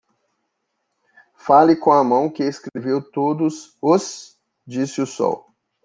[1.35, 4.35] "Fale com a mão que escreveu todos os?"
[4.65, 5.53] disse o sol.